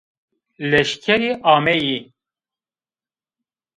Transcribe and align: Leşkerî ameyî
Leşkerî 0.71 1.31
ameyî 1.53 1.97